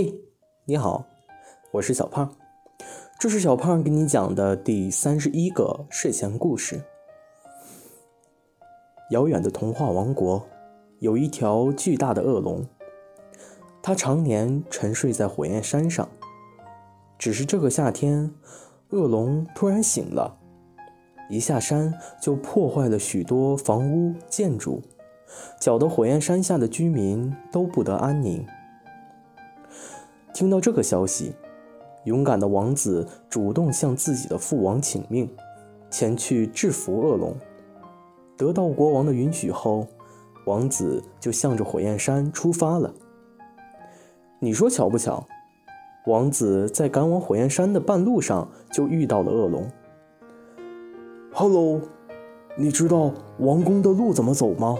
[0.00, 0.14] 嘿，
[0.66, 1.06] 你好，
[1.72, 2.32] 我是小胖，
[3.18, 6.84] 这是小胖给你讲的第三十一个睡前故事。
[9.10, 10.46] 遥远的童话王国
[11.00, 12.64] 有一条巨大的恶龙，
[13.82, 16.08] 它常年沉睡在火焰山上。
[17.18, 18.32] 只是这个夏天，
[18.90, 20.38] 恶龙突然醒了，
[21.28, 21.92] 一下山
[22.22, 24.80] 就破坏了许多房屋建筑，
[25.58, 28.46] 搅得火焰山下的居民都不得安宁。
[30.38, 31.34] 听到这个消息，
[32.04, 35.28] 勇敢的王子主动向自己的父王请命，
[35.90, 37.34] 前去制服恶龙。
[38.36, 39.84] 得到国王的允许后，
[40.46, 42.94] 王子就向着火焰山出发了。
[44.38, 45.26] 你说巧不巧？
[46.06, 49.68] 王子在赶往火焰山的半路上就遇到了恶龙。
[51.32, 51.80] Hello，
[52.56, 54.78] 你知道王宫的路怎么走吗？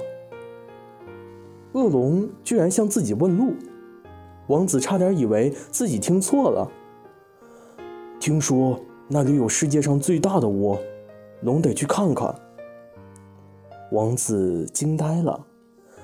[1.73, 3.55] 恶龙居然向自己问路。
[4.49, 6.71] 王子差点以为自己听错了。
[8.21, 10.79] 听说那里有世界上最大的窝，
[11.43, 12.35] 龙得去看看。
[13.93, 15.47] 王子惊呆了，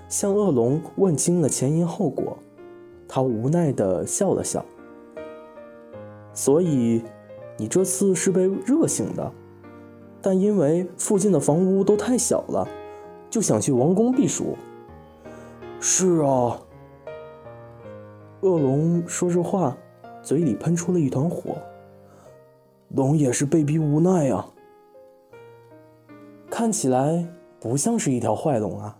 [0.08, 2.38] 向恶龙问清了前因后果。
[3.06, 4.64] 他无奈地笑了笑。
[6.32, 7.02] 所以，
[7.58, 9.32] 你这次是被热醒的，
[10.22, 12.66] 但因为附近的房屋都太小了，
[13.28, 14.56] 就想去王宫避暑。
[15.78, 16.60] 是啊。
[18.44, 19.74] 恶龙说着话，
[20.22, 21.56] 嘴里喷出了一团火。
[22.90, 24.52] 龙也是被逼无奈啊。
[26.50, 27.26] 看起来
[27.58, 28.98] 不像是一条坏龙啊。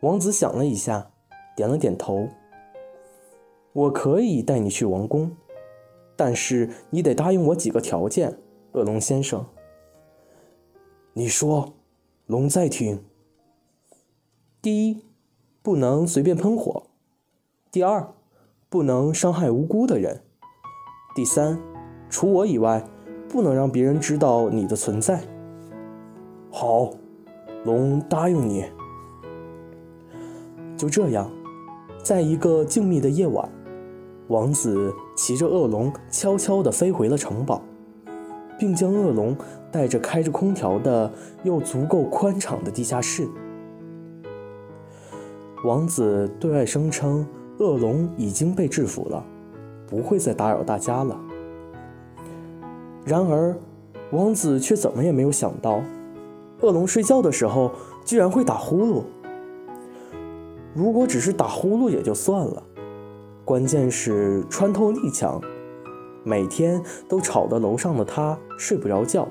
[0.00, 1.10] 王子想了一下，
[1.54, 2.26] 点了点头。
[3.74, 5.30] 我可以带你去王宫，
[6.16, 8.38] 但是你得答应我几个条件，
[8.72, 9.44] 恶龙先生。
[11.12, 11.74] 你说，
[12.24, 13.04] 龙在听。
[14.62, 15.04] 第一，
[15.60, 16.84] 不能随便喷火。
[17.74, 18.06] 第二，
[18.68, 20.20] 不能伤害无辜的人。
[21.12, 21.58] 第三，
[22.08, 22.84] 除我以外，
[23.28, 25.20] 不能让别人知道你的存在。
[26.52, 26.92] 好，
[27.64, 28.64] 龙答应你。
[30.76, 31.28] 就这样，
[32.00, 33.50] 在一个静谧的夜晚，
[34.28, 37.60] 王子骑着恶龙悄悄地飞回了城堡，
[38.56, 39.36] 并将恶龙
[39.72, 43.28] 带着开着空调的又足够宽敞的地下室。
[45.64, 47.26] 王子对外声称。
[47.64, 49.24] 恶龙已经被制服了，
[49.86, 51.18] 不会再打扰大家了。
[53.06, 53.56] 然而，
[54.10, 55.82] 王子却怎么也没有想到，
[56.60, 57.72] 恶龙睡觉的时候
[58.04, 59.02] 居然会打呼噜。
[60.74, 62.62] 如果只是打呼噜也就算了，
[63.46, 65.40] 关键是穿透力强，
[66.22, 69.26] 每天都吵得楼上的他睡不着觉。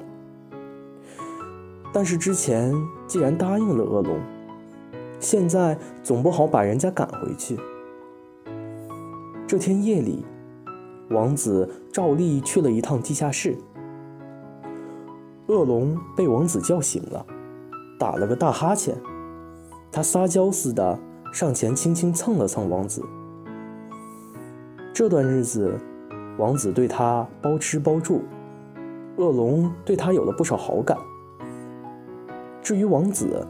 [1.91, 2.73] 但是之前
[3.05, 4.19] 既然答应了恶龙，
[5.19, 7.55] 现在总不好把人家赶回去。
[9.53, 10.25] 这天夜里，
[11.11, 13.55] 王子照例去了一趟地下室。
[15.45, 17.23] 恶龙被王子叫醒了，
[17.99, 18.97] 打了个大哈欠。
[19.91, 20.97] 他撒娇似的
[21.31, 23.03] 上前轻轻蹭了蹭王子。
[24.91, 25.79] 这段日子，
[26.39, 28.23] 王子对他包吃包住，
[29.17, 30.97] 恶龙对他有了不少好感。
[32.59, 33.45] 至于王子，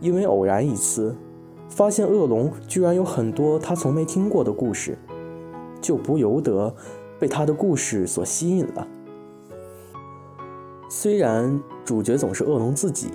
[0.00, 1.14] 因为偶然一次，
[1.68, 4.96] 发现恶龙居然有很多他从没听过的故事。
[5.80, 6.74] 就不由得
[7.18, 8.86] 被他的故事所吸引了。
[10.90, 13.10] 虽然主角总是恶龙自己，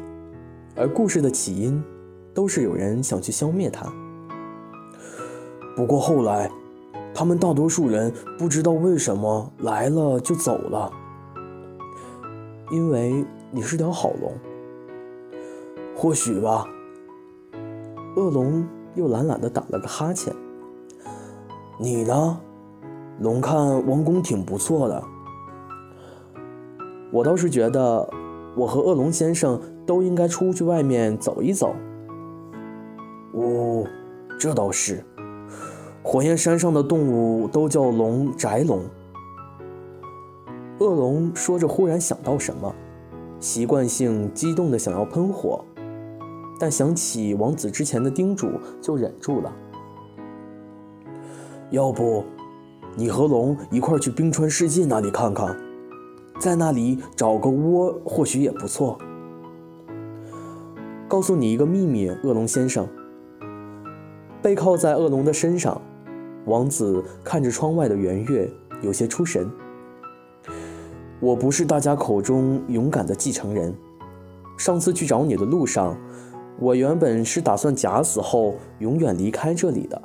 [0.76, 1.84] 而故事的起因
[2.34, 3.92] 都是有人想去消灭他。
[5.76, 6.52] 不过后来，
[7.14, 10.92] 他们大多数人不知道为什么来了就走了。
[12.72, 14.32] 因为你是条好龙，
[15.96, 16.68] 或许吧。
[18.16, 18.64] 恶龙
[18.94, 20.32] 又懒懒地打了个哈欠。
[21.80, 22.40] 你呢？
[23.20, 23.58] 龙看
[23.88, 25.04] 王宫挺不错的，
[27.12, 28.10] 我倒是觉得
[28.56, 31.76] 我和恶龙先生都应该出去外面走一走。
[33.34, 33.86] 哦，
[34.40, 35.04] 这倒是，
[36.04, 38.82] 火焰山上的动物都叫龙宅龙。
[40.80, 42.74] 恶龙说着，忽然想到什么，
[43.40, 45.64] 习惯性激动的想要喷火，
[46.60, 48.50] 但想起王子之前的叮嘱，
[48.82, 49.54] 就忍住了。
[51.70, 52.24] 要不？
[52.96, 55.56] 你和龙一块去冰川世界那里看看，
[56.40, 58.98] 在那里找个窝或许也不错。
[61.08, 62.88] 告诉你一个秘密，恶龙先生。
[64.42, 65.82] 背靠在恶龙的身上，
[66.46, 68.52] 王子看着窗外的圆月，
[68.82, 69.50] 有些出神。
[71.20, 73.74] 我不是大家口中勇敢的继承人。
[74.58, 75.98] 上次去找你的路上，
[76.60, 80.00] 我原本是打算假死后永远离开这里的。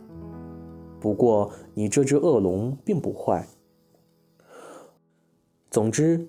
[1.01, 3.47] 不过你这只恶龙并不坏。
[5.71, 6.29] 总之，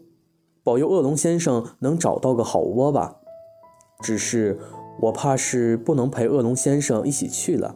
[0.64, 3.16] 保佑恶龙先生能找到个好窝吧。
[4.02, 4.60] 只是
[5.02, 7.76] 我怕是不能陪恶龙先生一起去了。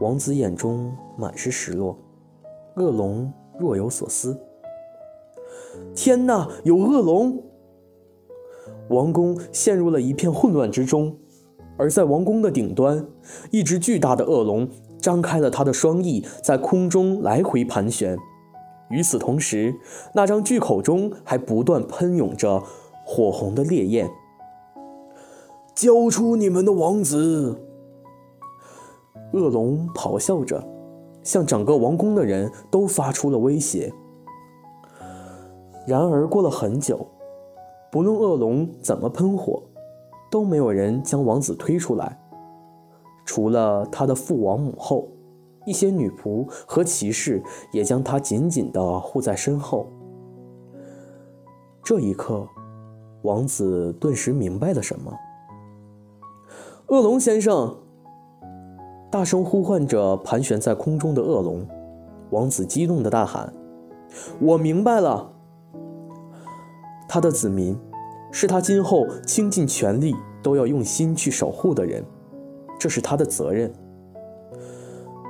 [0.00, 1.96] 王子眼中满是失落，
[2.76, 4.40] 恶龙若有所思。
[5.94, 7.42] 天哪，有恶龙！
[8.88, 11.16] 王宫陷入了一片混乱之中，
[11.76, 13.04] 而在王宫的顶端，
[13.50, 14.68] 一只巨大的恶龙
[15.00, 18.16] 张开了它的双翼，在空中来回盘旋。
[18.90, 19.74] 与此同时，
[20.14, 22.62] 那张巨口中还不断喷涌着
[23.04, 24.10] 火红的烈焰。
[25.74, 27.58] 交出你们的王子！
[29.32, 30.62] 恶龙咆哮着，
[31.22, 33.90] 向整个王宫的人都发出了威胁。
[35.86, 37.08] 然而，过了很久，
[37.90, 39.62] 不论恶龙怎么喷火，
[40.32, 42.18] 都没有人将王子推出来，
[43.26, 45.06] 除了他的父王母后。
[45.64, 47.40] 一些女仆和骑士
[47.70, 49.86] 也将他紧紧地护在身后。
[51.84, 52.48] 这一刻，
[53.22, 55.16] 王子顿时明白了什么。
[56.88, 57.76] 恶龙先生，
[59.08, 61.64] 大声呼唤着盘旋在空中的恶龙。
[62.30, 63.52] 王子激动地大喊
[64.42, 65.32] ：“我明白了！
[67.08, 67.78] 他的子民，
[68.32, 72.04] 是他今后倾尽全力都要用心去守护的人，
[72.80, 73.72] 这是他的责任。”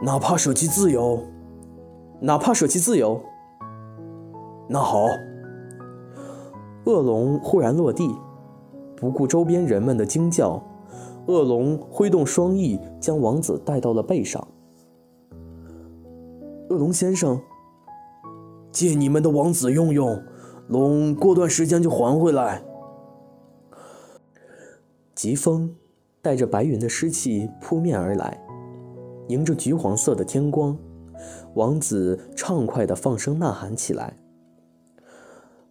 [0.03, 1.21] 哪怕舍弃自由，
[2.21, 3.21] 哪怕舍弃自由。
[4.69, 5.07] 那好，
[6.87, 8.13] 恶龙忽然落地，
[8.97, 10.61] 不顾周边人们的惊叫，
[11.27, 14.45] 恶龙挥动双翼，将王子带到了背上。
[16.71, 17.41] 恶龙先生，
[18.73, 20.21] 借你们的王子用用，
[20.69, 22.63] 龙过段时间就还回来。
[25.23, 25.73] 疾风
[26.21, 28.45] 带着白云的湿气扑面而来。
[29.29, 30.77] 迎着橘黄色的天光，
[31.55, 34.19] 王子畅快地放声呐喊起来：“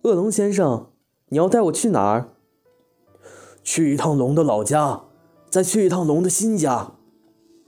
[0.03, 0.92] 恶龙先生，
[1.27, 2.30] 你要带我去哪儿？
[3.62, 5.01] 去一趟龙的老家，
[5.50, 6.94] 再去一趟龙的新家。”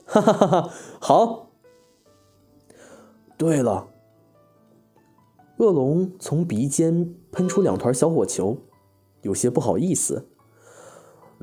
[0.07, 0.69] 哈哈哈哈！
[1.01, 1.49] 好。
[3.37, 3.89] 对了，
[5.57, 8.57] 恶龙从鼻尖喷出两团小火球，
[9.23, 10.29] 有些不好意思：“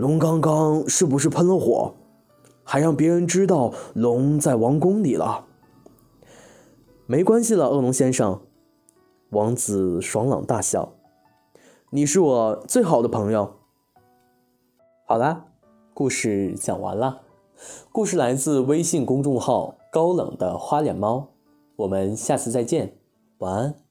[0.01, 1.95] 龙刚刚是不是喷了火？”
[2.65, 5.45] 还让别人知道龙在王宫里了。
[7.07, 8.41] 没关系了，恶龙先生。
[9.31, 10.93] 王子爽朗大笑
[11.91, 13.57] ：“你是我最好的朋友。”
[15.07, 15.47] 好啦，
[15.93, 17.23] 故事讲完了。
[17.93, 21.29] 故事来自微信公众号“高冷的花脸猫”。
[21.77, 22.97] 我们下次再见，
[23.39, 23.90] 晚安。